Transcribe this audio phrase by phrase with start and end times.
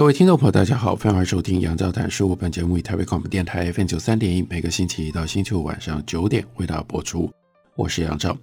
[0.00, 2.34] 各位听众朋友，大家好，欢迎收听杨照谈书。
[2.34, 7.30] 本节目以台北广播电台 FM 九三点一，每个星期一到星期五晚上九点为大家播出。
[7.76, 8.34] 我是杨照，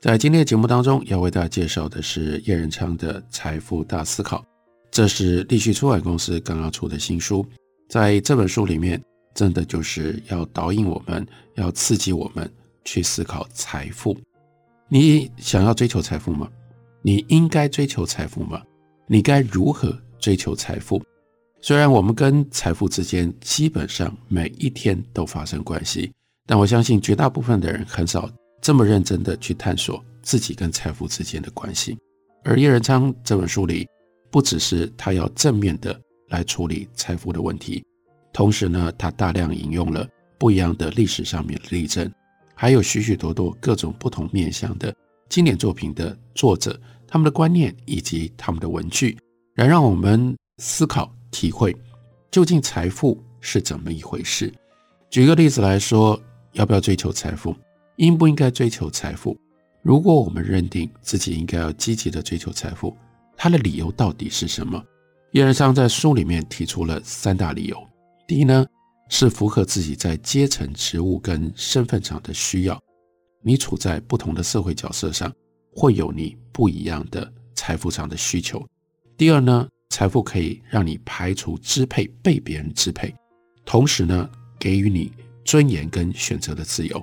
[0.00, 4.38] 在今天的节目当中要为大家介绍的是叶仁昌的《财富大思考》，
[4.92, 7.44] 这是立讯出版公司刚刚出的新书。
[7.88, 9.02] 在这本书里面，
[9.34, 12.48] 真的就是要导引我们，要刺激我们
[12.84, 14.16] 去思考财富。
[14.88, 16.48] 你想要追求财富吗？
[17.02, 18.62] 你应该追求财富吗？
[19.08, 19.98] 你该如何？
[20.22, 21.02] 追求财富，
[21.60, 26.12] 虽然我们跟财富之间基本上每一天都发生关系，
[26.46, 28.30] 但我相信绝大部分的人很少
[28.62, 31.98] 这么认真的去探索自己跟财富之间的关系。
[32.44, 33.86] 而叶仁昌这本书里，
[34.30, 37.84] 不只是他要正面的来处理财富的问题，
[38.32, 42.08] 同时呢，他大量引用了不一样的历史上面的例证，
[42.54, 44.94] 还有许许多多各种不同面向的
[45.28, 49.18] 经典作品的作者，他们的观念以及他们的文句。
[49.54, 51.76] 来让我们思考、体会，
[52.30, 54.50] 究竟财富是怎么一回事？
[55.10, 56.18] 举个例子来说，
[56.52, 57.54] 要不要追求财富？
[57.96, 59.36] 应不应该追求财富？
[59.82, 62.96] 如果我们认定自己应该要积极的追求财富，
[63.36, 64.82] 他的理由到底是什么？
[65.32, 67.76] 叶仁昌在书里面提出了三大理由。
[68.26, 68.64] 第一呢，
[69.10, 72.80] 是符合自己在阶层、职务跟身份上的需要。
[73.42, 75.30] 你处在不同的社会角色上，
[75.74, 78.66] 会有你不一样的财富上的需求。
[79.16, 83.14] 第二呢，财富可以让你排除支配，被别人支配，
[83.64, 84.28] 同时呢，
[84.58, 85.12] 给予你
[85.44, 87.02] 尊严跟选择的自由。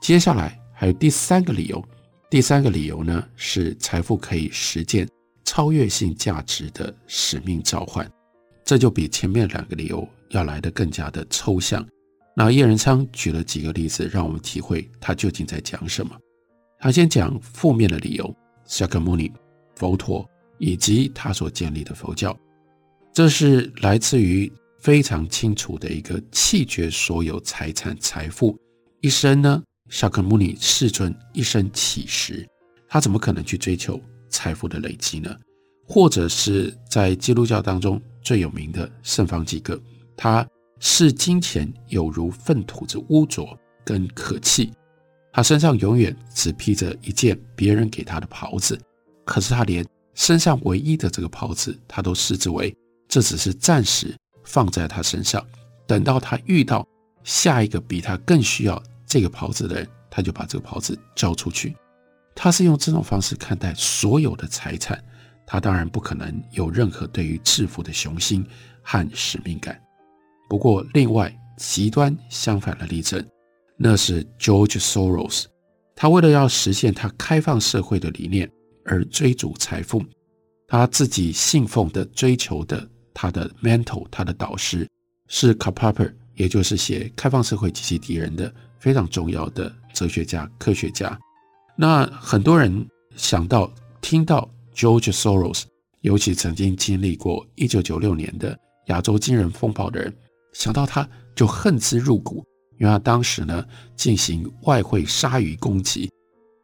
[0.00, 1.84] 接下来还有第三个理由，
[2.28, 5.08] 第三个理由呢，是财富可以实践
[5.44, 8.10] 超越性价值的使命召唤，
[8.64, 11.86] 这就比前面两个理由要来得更加的抽象。
[12.34, 16.16] 那叶仁昌举了几个例子，让我们体会他究竟在讲什么。
[16.80, 19.30] 他先讲负面的理由，萨克穆尼，
[19.76, 20.28] 佛陀。
[20.64, 22.38] 以及他所建立的佛教，
[23.12, 28.56] 这是来自于非常清楚的一个弃绝所有财产财富，
[29.00, 32.46] 一生呢，萨克穆尼世尊一生乞食，
[32.88, 34.00] 他怎么可能去追求
[34.30, 35.34] 财富的累积呢？
[35.84, 39.76] 或者是在基督教当中最有名的圣方济各，
[40.16, 40.46] 他
[40.78, 44.72] 视金钱有如粪土之污浊跟可弃，
[45.32, 48.78] 他身上永远只披着一件别人给他的袍子，
[49.24, 49.84] 可是他连。
[50.14, 52.74] 身上唯一的这个袍子，他都视之为
[53.08, 54.14] 这只是暂时
[54.44, 55.44] 放在他身上，
[55.86, 56.86] 等到他遇到
[57.24, 61.74] 下一个比他更需要这个袍子的人，他就把这个袍子交出去。
[62.34, 65.02] 他是用这种方式看待所有的财产，
[65.46, 68.44] 他当然不可能有任何对于致富的雄心
[68.82, 69.80] 和使命感。
[70.48, 73.22] 不过，另外极端相反的例证，
[73.76, 75.44] 那是 George Soros，
[75.94, 78.50] 他为了要实现他开放社会的理念。
[78.84, 80.02] 而追逐财富，
[80.66, 84.88] 他自己信奉的、追求的，他的 mentor，他的导师
[85.28, 91.18] 是 Kapapa，也就是写《开放社会及其敌人》的非常重要的哲学家、科学家。
[91.76, 95.62] 那很多人想到、听到 George Soros，
[96.00, 100.14] 尤其曾经经历过1996年的亚洲金融风暴的人，
[100.52, 102.44] 想到他就恨之入骨，
[102.78, 103.64] 因为他当时呢
[103.96, 106.10] 进行外汇鲨鱼攻击。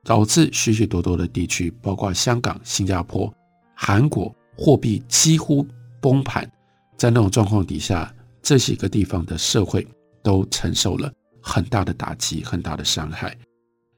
[0.04, 3.32] 导致许许多多的地区，包括香港、新加坡、
[3.75, 5.66] 韩国，货币几乎
[6.00, 6.50] 崩盘。
[6.97, 9.86] 在那种状况底下，这几个地方的社会
[10.22, 13.36] 都承受了很大的打击、很大的伤害。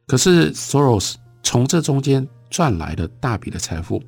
[0.06, 4.03] 可是 Soros 从这中间赚来的大笔的财富，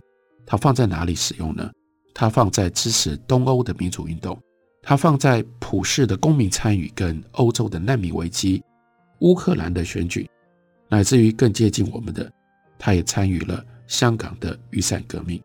[0.44, 1.70] 他放在哪里使用呢？
[2.14, 4.38] 他放在支持东欧的民主运动，
[4.82, 8.62] 他放在普世的公民参与跟欧洲的难民危机、
[9.20, 10.28] 乌克兰的选举。
[10.92, 12.30] 乃至于更接近我们的，
[12.78, 15.42] 他也参与了香港的雨伞革命。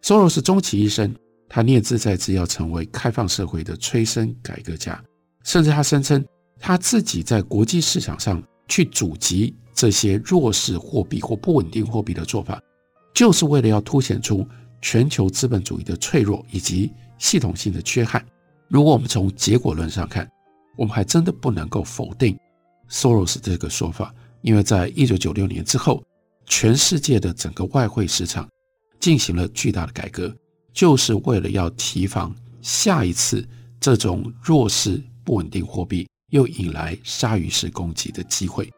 [0.00, 1.14] 索罗斯终其一生，
[1.48, 5.00] 他念兹在兹要成为开放社会的催生改革家，
[5.44, 6.26] 甚至他声称
[6.58, 12.60] 他自己在国际市场上去阻击这些弱势货币或不稳定货币的做法，
[13.14, 14.44] 就是为了要凸显出
[14.80, 18.20] 全球资本主义的脆弱以及系统性的缺憾。
[18.66, 20.28] 如果我们从结果论上看，
[20.76, 22.36] 我们还真的不能够否定
[22.88, 24.12] 索罗斯这个说法。
[24.42, 26.02] 因为在一九九六年之后，
[26.46, 28.48] 全世界的整个外汇市场
[29.00, 30.34] 进行了巨大的改革，
[30.72, 33.46] 就是为了要提防下一次
[33.80, 38.70] 这种弱势不稳定货币又引来鲨鱼式攻击的机会。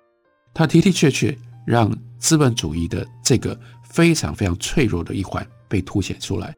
[0.53, 1.37] 他的的确确
[1.67, 3.59] 让资本主义的这个
[3.91, 6.55] 非常非常脆弱的一环被凸显出来，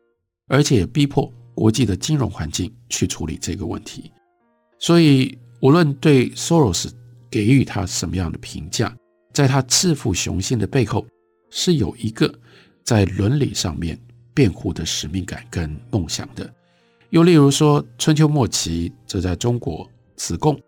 [0.48, 4.10] 而且也逼迫国际的金融环境去处理这个问题。
[4.78, 6.90] 所以，无论对 Soros
[7.36, 8.96] 给予他什么样的评价，
[9.34, 11.06] 在他自负雄心的背后，
[11.50, 12.34] 是有一个
[12.82, 14.00] 在伦理上面
[14.32, 16.50] 辩护的使命感跟梦想的。
[17.10, 19.86] 又例如说，春秋末期，这在中国，
[20.16, 20.58] 子贡，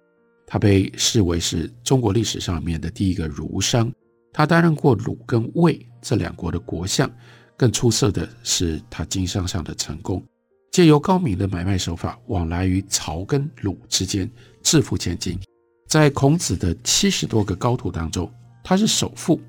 [0.47, 3.91] 他被视为是中国历史上面的第一个儒商，
[4.31, 7.11] 他担任过鲁跟卫这两国的国相，
[7.57, 10.23] 更出色的是他经商上的成功，
[10.71, 14.31] 借由高明的买卖手法，往来于曹跟鲁之间，
[14.63, 15.41] 致富千金。
[15.89, 18.31] 在孔子的七十多个高徒当中，
[18.63, 19.41] 他是首富。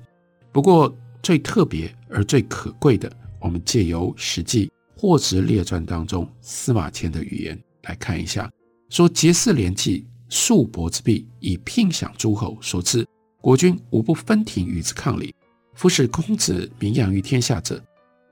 [0.50, 0.92] 不过
[1.22, 4.66] 最特别而最可贵的，我们借由《史记·
[4.98, 8.50] 货殖列传》当中司马迁的语言来看一下：
[8.88, 13.06] 说结义连济，数帛之弊，以聘享诸侯所致，
[13.42, 15.34] 国君无不分庭与之抗礼。
[15.74, 17.78] 夫使孔子名扬于天下者，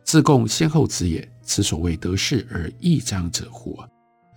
[0.02, 1.30] 自贡先后子也。
[1.42, 3.78] 此所谓得势而益彰者乎？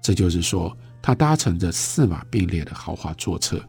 [0.03, 0.75] 这就是说。
[1.01, 3.59] 他搭乘着驷马并列的豪华坐车，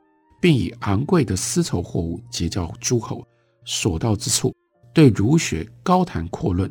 [0.40, 3.26] 并以昂贵的丝绸货物结交诸侯，
[3.64, 4.54] 所到之处
[4.92, 6.70] 对儒学高谈阔论。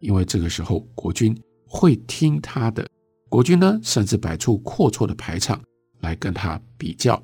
[0.00, 1.34] 因为这个时候国君
[1.66, 2.86] 会听他的，
[3.28, 5.62] 国君呢甚至摆出阔绰的排场
[6.00, 7.22] 来跟他比较。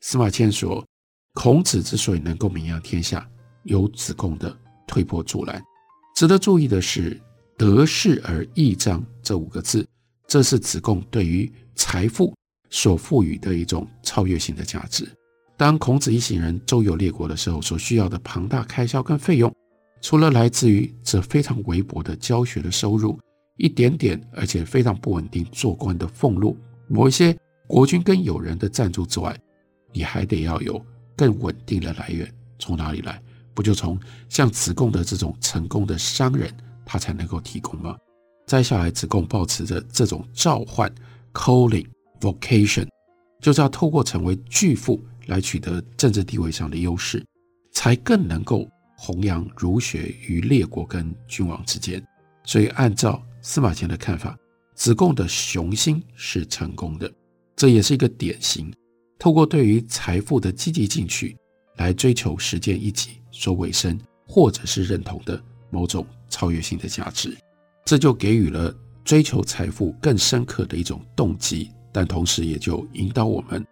[0.00, 0.86] 司马迁说，
[1.34, 3.28] 孔子之所以能够名扬天下，
[3.64, 4.56] 有子贡的
[4.86, 5.60] 推波助澜。
[6.14, 7.20] 值得注意的是
[7.58, 9.86] “得势而益彰”这五个字，
[10.28, 11.50] 这是子贡对于。
[11.74, 12.34] 财富
[12.68, 15.08] 所赋予的一种超越性的价值。
[15.56, 19.54] 当孔子一行人周游列国的时候，所需要的庞大开销跟费用，
[20.00, 23.18] 除了来自于这非常微薄的教学的收入，
[23.56, 26.56] 一点点而且非常不稳定做官的俸禄，
[26.88, 27.36] 某一些
[27.66, 29.38] 国君跟友人的赞助之外，
[29.92, 30.82] 你还得要有
[31.14, 32.26] 更稳定的来源。
[32.58, 33.20] 从哪里来？
[33.52, 36.50] 不就从像子贡的这种成功的商人，
[36.86, 37.96] 他才能够提供吗？
[38.46, 40.90] 再下来，子贡抱持着这种召唤。
[41.32, 41.86] Calling
[42.20, 42.88] vocation
[43.40, 47.24] 就是要透过成为巨富来取得政治地位上的优势，
[47.72, 48.68] 才更能够
[48.98, 52.04] 弘扬儒学于列国跟君王之间。
[52.44, 54.36] 所以，按照司马迁的看法，
[54.74, 57.10] 子贡的雄心是成功的，
[57.54, 58.72] 这也是一个典型。
[59.18, 61.36] 透过对于财富的积极进取，
[61.76, 67.36] 来追求实践一己所委身或者是认同的某种超越性的价值，
[67.84, 68.74] 这就给予了。
[69.10, 73.66] 追求财富更深刻的一种动机，但同时也就引导我们，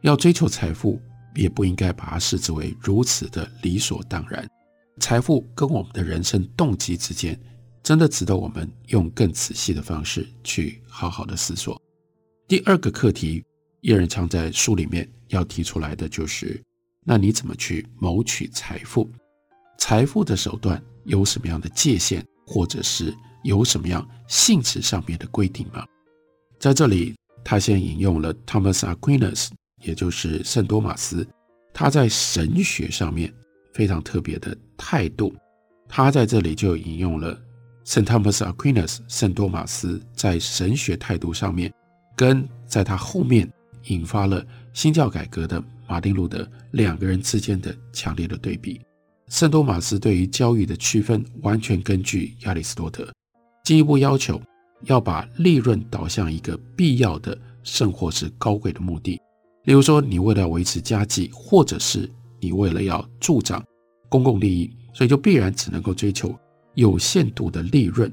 [0.00, 0.98] 要追求财富，
[1.34, 4.48] 也不应该把它视之为如此的理所当然。
[4.98, 7.38] 财富跟我们的人生动机之间，
[7.82, 11.78] 真的值得我们用更仔细的方式去好好的思索。
[12.46, 13.44] 第二个课题，
[13.82, 16.58] 叶仁昌在书里面要提出来的就是：
[17.04, 19.06] 那你怎么去谋取财富？
[19.76, 23.14] 财富的手段有什么样的界限，或者是？
[23.42, 25.84] 有什么样性质上面的规定吗？
[26.58, 27.14] 在这里，
[27.44, 29.48] 他先引用了 Thomas Aquinas，
[29.82, 31.26] 也就是圣多玛斯，
[31.72, 33.32] 他在神学上面
[33.72, 35.34] 非常特别的态度。
[35.88, 37.40] 他在这里就引用了
[37.84, 41.72] 圣 Thomas Aquinas，圣多玛斯在神学态度上面，
[42.16, 43.50] 跟在他后面
[43.84, 48.80] 引发了新教改革的马丁路德两个人之间的强烈的对比。
[49.28, 53.08] 圣多玛斯对于教育的区分，完全根据亚里士多德。
[53.68, 54.40] 进一步要求
[54.84, 59.20] 要把利润导向一个必要的甚或是高贵的目的，
[59.64, 62.10] 例如说，你为了维持家计，或者是
[62.40, 63.62] 你为了要助长
[64.08, 66.34] 公共利益，所以就必然只能够追求
[66.76, 68.10] 有限度的利润。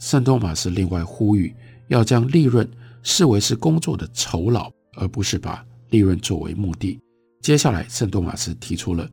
[0.00, 1.54] 圣多玛斯另外呼吁
[1.86, 2.68] 要将利润
[3.04, 6.98] 视为是工作的酬劳，而不是把利润作为目的。
[7.40, 9.08] 接下来，圣多玛斯提出了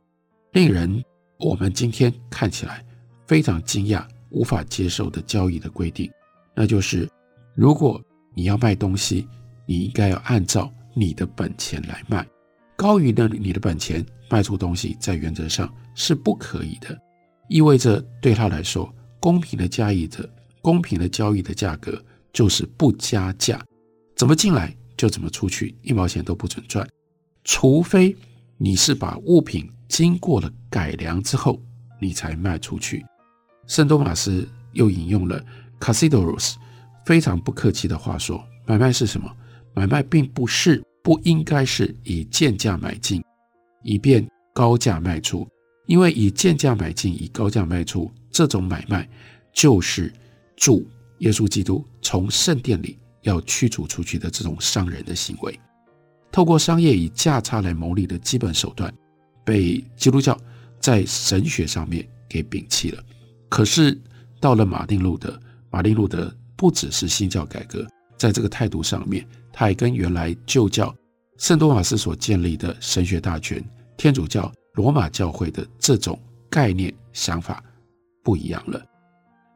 [0.54, 1.00] 令人
[1.38, 2.84] 我们今天看起来
[3.28, 4.04] 非常惊讶。
[4.30, 6.10] 无法接受的交易的规定，
[6.54, 7.08] 那就是
[7.54, 8.02] 如果
[8.34, 9.26] 你要卖东西，
[9.66, 12.26] 你应该要按照你的本钱来卖，
[12.76, 16.96] 高于呢你的本钱卖出东西，在原则上是不可以的。
[17.48, 20.28] 意味着对他来说，公平的交易者，
[20.60, 23.64] 公平的交易的价格就是不加价，
[24.14, 26.86] 怎么进来就怎么出去，一毛钱都不准赚，
[27.44, 28.14] 除非
[28.56, 31.60] 你是把物品经过了改良之后，
[32.00, 33.04] 你才卖出去。
[33.68, 35.40] 圣多玛斯又引用了
[35.78, 36.58] 卡西多罗斯
[37.06, 39.30] 非常不客气的话说：“买卖是什么？
[39.74, 43.22] 买卖并不是不应该是以贱价买进，
[43.84, 45.46] 以便高价卖出。
[45.86, 49.08] 因为以贱价买进，以高价卖出这种买卖，
[49.52, 50.12] 就是
[50.56, 50.86] 助
[51.18, 55.58] 耶稣基督从圣殿里要驱逐出去的这种商人的行为。
[56.30, 58.92] 透过商业以价差来牟利的基本手段，
[59.44, 60.38] 被基督教
[60.78, 63.02] 在神学上面给摒弃了。
[63.48, 63.98] 可是
[64.40, 65.38] 到了马丁路德，
[65.70, 67.86] 马丁路德不只是新教改革，
[68.16, 70.94] 在这个态度上面，他也跟原来旧教
[71.38, 73.64] 圣多玛斯所建立的神学大全、
[73.96, 76.18] 天主教罗马教会的这种
[76.50, 77.62] 概念想法
[78.22, 78.84] 不一样了。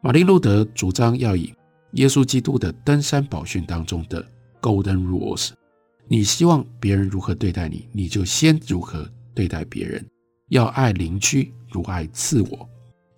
[0.03, 1.53] 马丁路德主张要以
[1.93, 4.25] 耶稣基督的登山宝训当中的
[4.61, 5.51] Golden Rules。
[6.09, 10.05] 你希望别人如何对待你，你就先如何对待别人。
[10.49, 12.69] 要爱邻居如爱自我，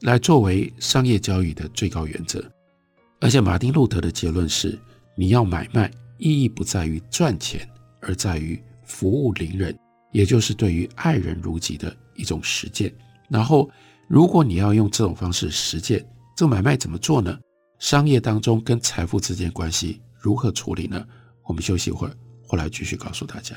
[0.05, 2.45] 来作为商业交易的最高原则。
[3.21, 4.79] 而且，马丁路德的结论是：
[5.17, 7.67] 你要买卖，意义不在于赚钱，
[8.01, 9.75] 而在于服务邻人，
[10.13, 12.95] 也就是对于爱人如己的一种实践。
[13.31, 13.71] 然后，
[14.07, 16.07] 如果你要用这种方式实践，
[16.37, 17.39] 这买卖怎么做呢？
[17.79, 21.03] 商业当中跟财富之间关系如何处理呢？
[21.45, 22.15] 我们休息一会儿。
[22.47, 23.57] 后来继续告诉大家。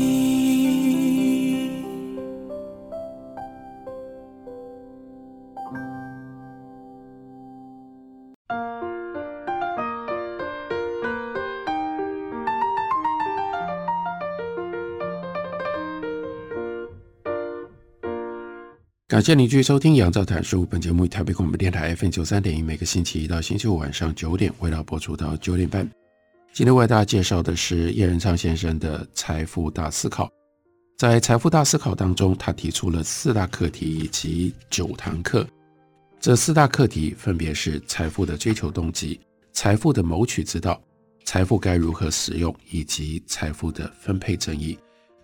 [19.21, 20.63] 感谢您继续收听《杨照谈书》。
[20.65, 25.87] 本节目以台北广播电台 FM 九三点一，每个星期一到星期五晚上九点，为大家播出到九点半。
[26.51, 30.25] 今天为大家介绍的是叶仁昌先生的《财富大思考》。
[30.97, 35.47] 在《财富大思考》当中，他提出了四大课题以及九堂课。
[36.19, 39.19] 这四大课题分别是财富的追求动机、
[39.53, 40.81] 财富的谋取之道、
[41.25, 44.75] 财富该如何使用，以及财富的分配正义。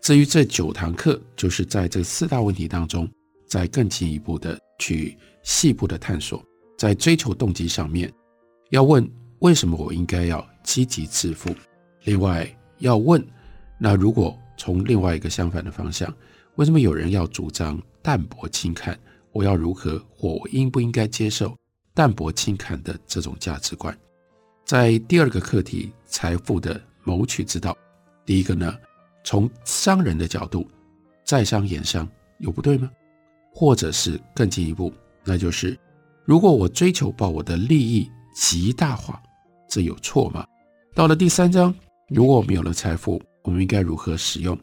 [0.02, 3.10] 至于这九堂课，就是在这四大问题当中。
[3.48, 6.44] 再更进一步的去细部的探索，
[6.78, 8.12] 在追求动机上面，
[8.70, 11.56] 要问为什么我应该要积极致富？
[12.04, 12.48] 另外
[12.80, 13.26] 要问，
[13.78, 16.14] 那如果从另外一个相反的方向，
[16.56, 18.98] 为什么有人要主张淡泊轻看？
[19.32, 21.56] 我要如何或我应不应该接受
[21.94, 23.96] 淡泊轻看的这种价值观？
[24.66, 27.78] 在第二个课题，财富的谋取之道，
[28.26, 28.76] 第一个呢，
[29.24, 30.68] 从商人的角度，
[31.24, 32.90] 在商言商有不对吗？
[33.60, 35.76] 或者是更进一步，那就是
[36.26, 39.20] 如果我追求把我的利益极大化，
[39.68, 40.46] 这有错吗？
[40.94, 41.74] 到了第三章，
[42.08, 44.56] 如果我们有了财富，我们应该如何使用？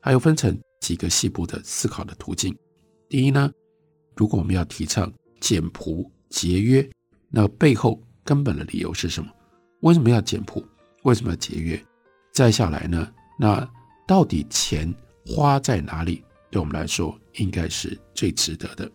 [0.00, 2.56] 还有分成几个细部的思考的途径。
[3.10, 3.52] 第一呢，
[4.16, 6.88] 如果我们要提倡简朴节约，
[7.28, 9.30] 那背后根本的理由是什么？
[9.82, 10.64] 为什么要简朴？
[11.02, 11.78] 为什么要节约？
[12.32, 13.06] 再下来呢，
[13.38, 13.70] 那
[14.08, 14.90] 到底钱
[15.26, 16.24] 花在哪里？
[16.54, 18.88] 对我们来说，应该是最值得的。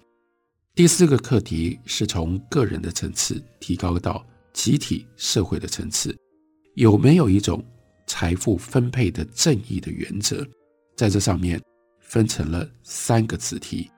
[0.73, 6.17] 第四个课题是从个人的层次提高到集体社会的层次，
[6.75, 7.61] 有没有一种
[8.07, 10.47] 财富分配的正义的原则？
[10.95, 11.61] 在这上面
[11.99, 13.91] 分成了三个子题。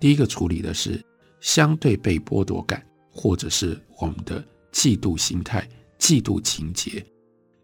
[0.00, 0.98] 第一个处理的是
[1.40, 4.42] 相对被剥夺感，或者是我们的
[4.72, 5.68] 嫉妒心态、
[5.98, 7.04] 嫉妒情节。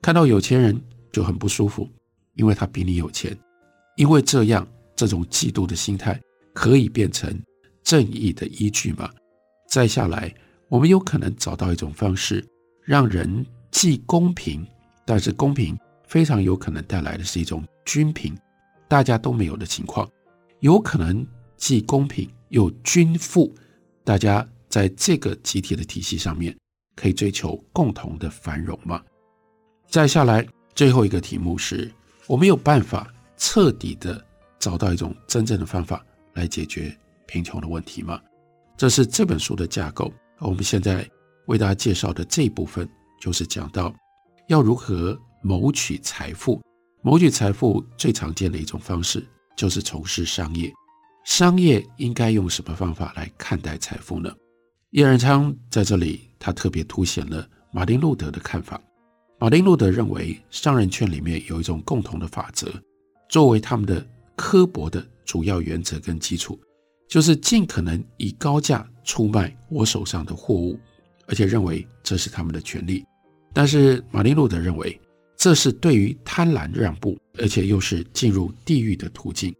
[0.02, 0.78] 看到有钱人
[1.11, 1.88] 就很不舒服，
[2.35, 3.35] 因为他比你有钱，
[3.97, 4.68] 因为这样。
[5.00, 6.21] 这种嫉妒的心态
[6.52, 7.42] 可以变成
[7.83, 9.09] 正义的依据吗？
[9.66, 10.30] 再下来，
[10.69, 12.47] 我们有可能找到一种方式，
[12.85, 14.62] 让人既公平，
[15.07, 15.75] 但是公平
[16.07, 18.37] 非常有可能带来的是一种均平，
[18.88, 20.07] 大家都没有的情况。
[20.59, 21.26] 有可能
[21.57, 23.50] 既公平又均富，
[24.04, 26.54] 大家在这个集体的体系上面
[26.95, 29.02] 可以追求共同的繁荣吗？
[29.88, 31.90] 再下来，最后一个题目是
[32.26, 34.26] 我们有办法彻底的。
[34.60, 36.94] 找到一种真正的方法来解决
[37.26, 38.20] 贫穷的问题吗？
[38.76, 40.12] 这是这本书的架构。
[40.38, 41.08] 我们现在
[41.46, 42.88] 为大家介绍的这一部分，
[43.20, 43.92] 就是讲到
[44.48, 46.60] 要如何谋取财富。
[47.02, 49.26] 谋取财富最常见的一种方式，
[49.56, 50.70] 就是从事商业。
[51.24, 54.30] 商业应该用什么方法来看待财富呢？
[54.90, 58.80] 叶仁昌在这里，他特别凸显了马丁路德的看法。
[59.38, 62.70] 马丁路德认为，商人圈里面有一种共同的法则，
[63.28, 64.06] 作为他们的。
[64.37, 66.58] 刻薄的主要原则跟基础，
[67.08, 70.78] 就是尽可能以高价出卖我手上的货物，
[71.26, 73.04] 而且认为这是他们的权利。
[73.52, 75.00] 但是马丁路德认为，
[75.37, 79.54] 这是对于贪婪让步，而且又是进入地狱的途径。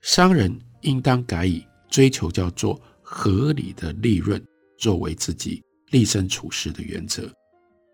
[0.00, 4.42] 商人应当改以追求叫做合理的利润
[4.78, 7.30] 作为自己立身处世的原则。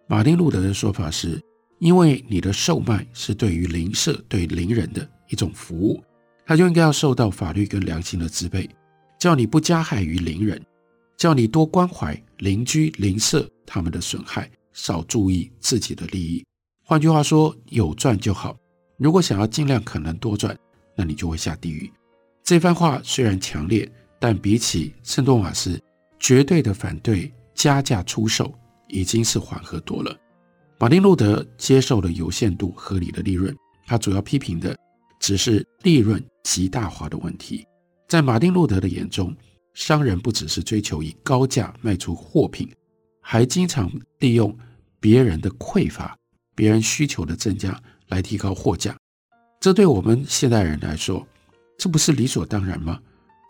[0.06, 1.40] 马丁路德的说法是，
[1.78, 6.02] 因为你的售卖是对于邻舍、对邻人的一种服务，
[6.44, 8.68] 他就应该要受到法律跟良心的支配，
[9.18, 10.60] 叫你不加害于邻人，
[11.16, 16.44] 叫你多关怀邻居、邻舍他们的损害，少注意自己的利益。
[16.82, 18.56] 换句话说，有赚就好。
[18.96, 20.56] 如果想要尽量可能多赚，
[20.94, 21.90] 那你就会下地狱。
[22.42, 25.80] 这番话虽然强烈，但比起圣多马斯
[26.18, 28.54] 绝对的反对加价出售，
[28.88, 30.16] 已经是缓和多了。
[30.78, 33.54] 马丁路德接受了有限度合理的利润，
[33.86, 34.76] 他主要批评的
[35.18, 37.66] 只是利润极大化的问题。
[38.08, 39.34] 在马丁路德的眼中，
[39.74, 42.70] 商人不只是追求以高价卖出货品，
[43.20, 44.56] 还经常利用
[45.00, 46.16] 别人的匮乏、
[46.54, 48.96] 别人需求的增加来提高货价。
[49.60, 51.26] 这对我们现代人来说，
[51.78, 53.00] 这不是理所当然吗？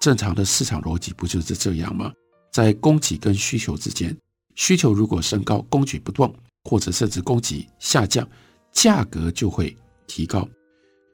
[0.00, 2.12] 正常的市场逻辑不就是这样吗？
[2.52, 4.16] 在供给跟需求之间，
[4.54, 8.26] 需求如果升高，供给不动，或者甚至供给下降，
[8.72, 10.48] 价格就会提高。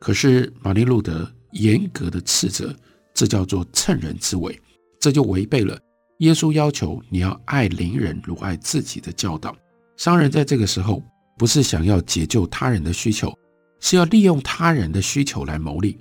[0.02, 2.74] 可是马丁路德严格的斥责，
[3.14, 4.60] 这叫做趁人之危，
[4.98, 5.78] 这就违背了
[6.18, 9.56] 耶稣要求你要爱邻人如爱自己的教导。
[9.96, 11.00] 商人在这个时候
[11.38, 13.32] 不是想要解救他人的需求。
[13.78, 15.98] 是要利用他人的需求来牟利，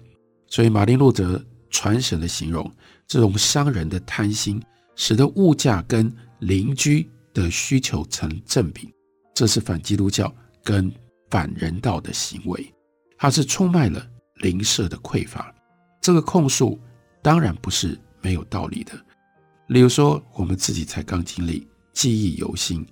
[0.48, 2.72] 所以马丁路德传神的形容
[3.08, 4.62] 这种商人的贪心，
[4.96, 8.93] 使得物价跟邻居的需求成正比，
[9.34, 10.31] 这是反基督教
[10.63, 10.91] 跟
[11.31, 12.72] 反人道的行为，
[13.21, 14.03] 它是出卖了
[14.37, 15.53] 邻舍的匮乏。
[16.01, 16.79] 这个控诉
[17.21, 18.93] 当然不是没有道理的。
[19.67, 22.83] 例如说，我们自己才刚经历，记忆犹新，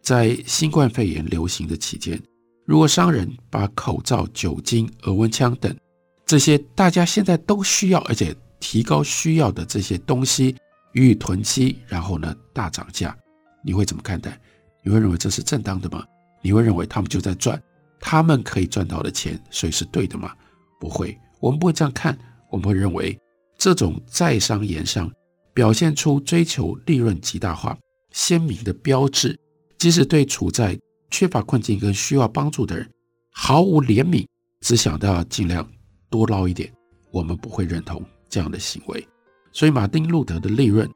[0.00, 2.18] 在新冠肺炎流行的期间。
[2.64, 5.76] 如果商人把口罩、酒精、额温枪等
[6.24, 10.56] 这些大家现在都需要，而且提高需要的这些东西
[10.92, 13.14] 予以囤积，然后呢大涨价，
[13.62, 14.40] 你会怎么看待？
[14.82, 16.02] 你会认为这是正当的吗？
[16.40, 17.62] 你会认为他们就在赚，
[18.00, 20.34] 他们可以赚到的钱，所以是对的吗？
[20.80, 22.16] 不会，我们不会这样看，
[22.50, 23.18] 我们会认为
[23.56, 25.10] 这种在商言商，
[25.52, 27.76] 表现出追求利润极大化
[28.12, 29.38] 鲜明的标志，
[29.76, 30.78] 即使对处在
[31.10, 32.88] 缺乏困境跟需要帮助的人，
[33.32, 34.26] 毫无怜悯，
[34.60, 35.68] 只想到尽量
[36.08, 36.72] 多捞一点，
[37.10, 39.06] 我们不会认同这样的行为。
[39.52, 40.88] 所以，马丁路德的利润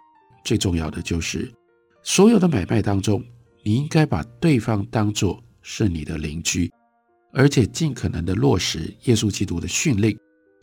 [0.44, 1.52] 最重要的就是，
[2.02, 3.24] 所有的买卖当中，
[3.64, 6.70] 你应该把对方当作是你的邻居，
[7.32, 10.16] 而且尽可能的落实耶稣基督的训令，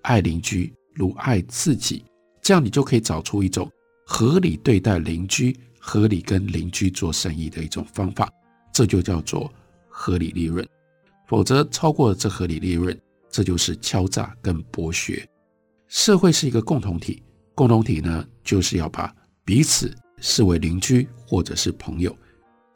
[0.04, 2.06] 爱邻居如爱自己，
[2.42, 3.70] 这样你就可以找出一种
[4.06, 8.32] 合理对待邻居、合理跟邻居做生意的一种方法。
[8.72, 9.52] 这就叫做
[9.90, 10.66] 合理利润，
[11.28, 12.98] 否则超过这合理利润，
[13.30, 15.28] 这就是敲诈跟剥削。
[15.88, 17.22] 社会是一个共同体，
[17.56, 22.16] 共同体呢，就是要把彼此视为邻居或者是朋友，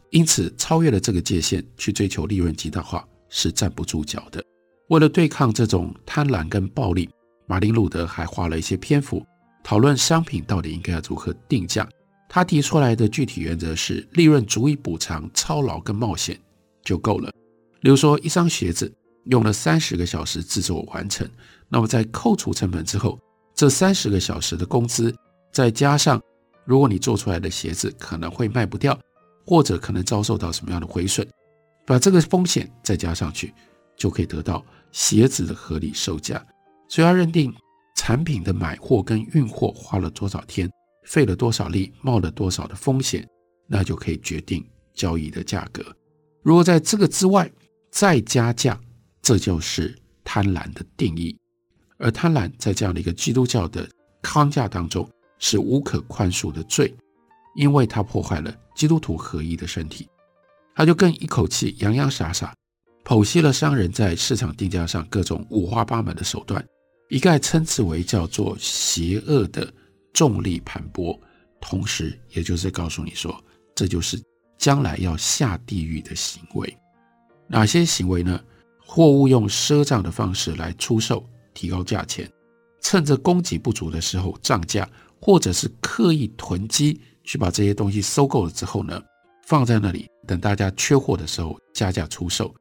[0.10, 4.42] 因此超越了这个界限去追求利润极大化是站不住脚的。
[4.90, 7.10] 为了对抗这种贪婪跟暴利，
[7.48, 9.26] 马丁路德还花了一些篇幅
[9.64, 11.90] 讨论商品到底应该要如何定价。
[12.30, 16.40] 他提出来的具体原则是，利润足以补偿操劳跟冒险
[16.84, 17.32] 就够了。
[17.82, 18.92] 例如说，一双鞋子
[19.26, 21.28] 用了三十个小时制作完成，
[21.70, 23.20] 那么在扣除成本之后，
[23.56, 25.14] 这三十个小时的工资，
[25.52, 26.22] 再加上
[26.66, 28.98] 如果你做出来的鞋子可能会卖不掉，
[29.46, 31.28] 或者可能遭受到什么样的亏损，
[31.86, 33.54] 把这个风险再加上去，
[33.96, 36.46] 就可以得到鞋子的合理售价。
[36.88, 37.54] 所以，他认定
[37.96, 40.70] 产品的买货跟运货花了多少天。
[41.06, 43.28] 费了多少力，冒了多少的风险，
[43.68, 45.84] 那就可以决定交易的价格。
[46.42, 47.52] 如果在这个之外
[47.92, 48.80] 再加价，
[49.22, 49.94] 这就是
[50.24, 51.38] 贪婪的定义。
[51.98, 53.86] 而贪婪在这样的一个基督教的
[54.22, 55.06] 框架当中
[55.40, 56.96] 是无可宽恕的罪，
[57.58, 60.08] 因为它破坏了基督徒合一的身体。
[60.76, 62.54] 他就更一口气洋洋洒洒
[63.04, 66.66] 剖析了商人在市场定价上各种五花八门的手段，
[67.10, 69.72] 一概称之为叫做邪恶的。
[70.14, 71.20] 重力盘剥，
[71.60, 74.22] 同时也就是告诉你说，这就是
[74.60, 76.78] 将来要下地狱的行为。
[77.48, 78.40] 哪些行为呢？
[78.78, 82.28] 货物用赊账的方式来出售，提高价钱；
[82.80, 84.88] 趁着供给不足的时候涨价，
[85.20, 89.02] 或者是刻意囤积，去把这些东西收购了之后呢，
[89.46, 92.54] 放在那里等大家缺货的时候加价出售。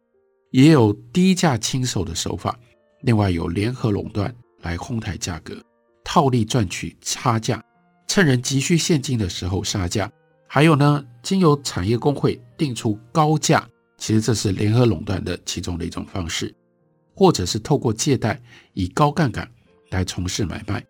[0.51, 2.59] 也有低价清售的手法，
[3.03, 5.57] 另外有联合垄断来哄抬价格。
[6.05, 7.65] 套利赚取差价，
[8.07, 10.13] 趁人急需现金的时候杀价，
[10.47, 13.67] 还有呢，经由产业工会定出高价，
[13.97, 16.55] 其实这是联合垄断的其中的一种方式，
[17.15, 18.39] 或者是透过借贷
[18.75, 19.51] 以高杠杆
[19.91, 20.85] 来从事买卖，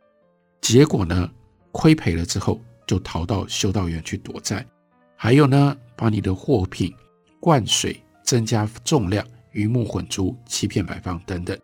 [0.60, 1.30] 结果呢，
[1.70, 4.66] 亏赔了之后就逃到修道院去躲债，
[5.22, 6.92] 还有呢，把你的货品
[7.38, 11.56] 灌水、增加重量、鱼目混珠、欺骗买方等等。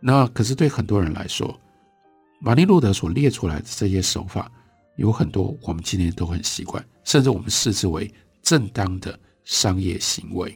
[0.00, 1.58] 那可是对很多人来说，
[2.42, 4.52] 马丁路德所列出来的这些手法，
[4.96, 10.54] 有很多我们今天都很习惯，甚至我们视之为正当的商业行为。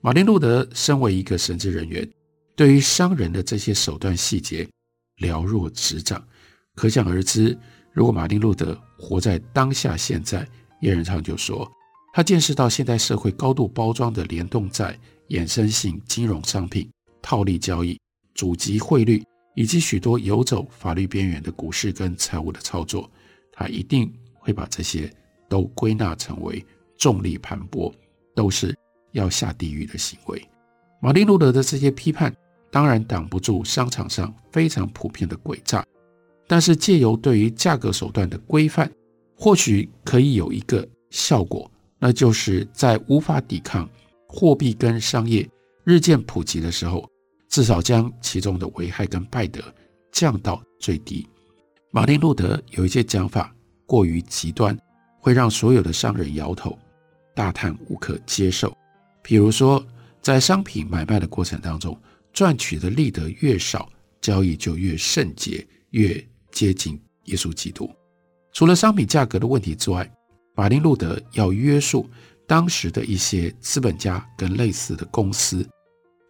[0.00, 2.08] 马丁路德身为一个神职人员，
[2.54, 4.68] 对于商人的这些手段细节
[5.16, 6.24] 了若指掌，
[6.76, 7.58] 可想而知。
[7.90, 10.46] 如果马丁路德活在当下现在，
[10.86, 11.68] 叶仁昌就说，
[12.12, 14.96] 他见识到现代社会高度包装的联动债、
[15.30, 16.88] 衍生性金融商品、
[17.20, 17.98] 套利交易。
[18.34, 23.10] 主级汇率以及许多游走法律边缘的股市跟财务的操作，
[23.50, 25.10] 他一定会把这些
[25.48, 26.64] 都归纳成为
[26.98, 27.90] 重力盘剥，
[28.34, 28.76] 都是
[29.12, 30.46] 要下地狱的行为。
[31.00, 32.32] 马丁路德的这些批判
[32.70, 35.82] 当然挡不住商场上非常普遍的诡诈，
[36.46, 38.88] 但是借由对于价格手段的规范，
[39.36, 43.88] 或许可以有一个效果，那就是在无法抵抗
[44.26, 45.48] 货币跟商业
[45.84, 47.08] 日渐普及的时候。
[47.48, 49.62] 至少将其中的危害跟败德
[50.10, 51.26] 降到最低。
[51.90, 53.54] 马丁路德有一些讲法
[53.86, 54.76] 过于极端，
[55.20, 56.76] 会让所有的商人摇头，
[57.34, 58.76] 大叹无可接受。
[59.22, 59.82] 比如说，
[60.20, 61.98] 在商品买卖的过程当中，
[62.32, 63.88] 赚取的利得越少，
[64.20, 67.88] 交易就越圣洁，越接近耶稣基督。
[68.56, 70.10] 除了商品价格的问题之外，
[70.54, 72.08] 马丁路德要约束
[72.46, 75.68] 当时的一些资本家跟类似的公司，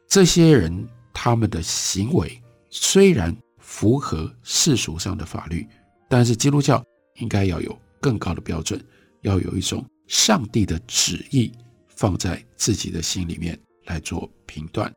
[0.09, 0.85] 这些人。
[1.19, 5.67] 他们的行为虽然符合世俗上的法律，
[6.11, 6.85] 但是基督教
[7.15, 8.79] 应该要有更高的标准，
[9.23, 11.51] 要有一种上帝的旨意
[11.89, 14.93] 放在自己的心里面来做评断。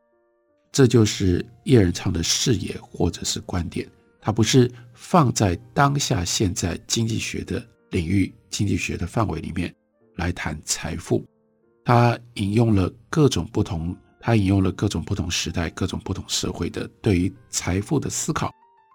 [0.70, 3.88] 这就是叶仁昌的视野或者是观点，
[4.20, 9.74] 他不是放在当下现在经济学的领域、经济学的范围里面
[10.16, 11.24] 来谈财富，
[11.84, 13.96] 他引用了各种不同。
[14.22, 18.52] 他引用了各种不同时代、各种不同社会的对于财富的思考，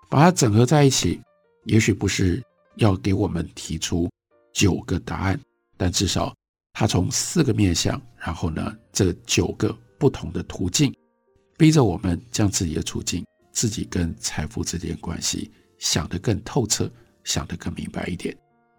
[0.07, 1.19] 把它整合在一起。
[1.63, 2.43] 也许不是
[2.75, 4.07] 要给我们提出
[4.53, 5.39] 九个答案，
[5.77, 6.31] 但至少
[6.73, 10.95] 他从四个面向，然后呢，这九个不同的途径，
[11.57, 13.25] 逼着我们将自己的处境、
[13.56, 16.91] 自己跟财富之间关系想得更透彻，
[17.24, 18.36] 想得更明白一点。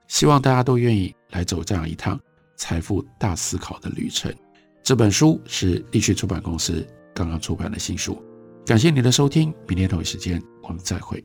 [0.07, 2.21] 希望大家都愿意来走这样一趟
[2.57, 4.33] 财富大思考的旅程。
[4.85, 8.23] 这本书是立讯出版公司刚刚出版的新书，
[8.65, 11.25] 感谢您的收听，明天同一时间我们再会。